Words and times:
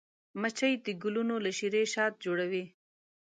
مچمچۍ 0.41 0.73
د 0.85 0.87
ګلونو 1.03 1.35
له 1.45 1.51
شيرې 1.57 1.83
شات 1.93 2.13
جوړوي 2.25 2.65